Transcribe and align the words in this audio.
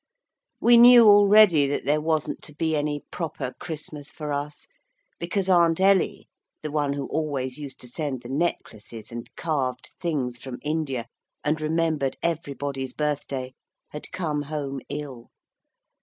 We 0.59 0.77
knew 0.77 1.07
already 1.07 1.67
that 1.67 1.85
there 1.85 2.01
wasn't 2.01 2.41
to 2.45 2.55
be 2.55 2.75
any 2.75 3.03
proper 3.11 3.53
Christmas 3.59 4.09
for 4.09 4.33
us, 4.33 4.65
because 5.19 5.47
Aunt 5.47 5.79
Ellie 5.79 6.27
the 6.63 6.71
one 6.71 6.93
who 6.93 7.05
always 7.09 7.59
used 7.59 7.79
to 7.81 7.87
send 7.87 8.23
the 8.23 8.29
necklaces 8.29 9.11
and 9.11 9.29
carved 9.35 9.91
things 9.99 10.39
from 10.39 10.57
India, 10.63 11.05
and 11.43 11.61
remembered 11.61 12.17
everybody's 12.23 12.93
birthday 12.93 13.53
had 13.91 14.11
come 14.11 14.41
home 14.41 14.79
ill. 14.89 15.29